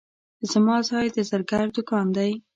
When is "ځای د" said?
0.89-1.17